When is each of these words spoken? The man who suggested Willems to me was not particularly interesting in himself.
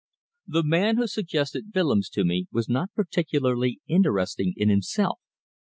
The 0.47 0.63
man 0.63 0.97
who 0.97 1.05
suggested 1.05 1.65
Willems 1.75 2.09
to 2.09 2.23
me 2.25 2.47
was 2.51 2.67
not 2.67 2.89
particularly 2.95 3.81
interesting 3.87 4.55
in 4.57 4.67
himself. 4.67 5.19